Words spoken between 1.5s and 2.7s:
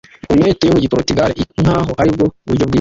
nkaho aribwo buryo bwiza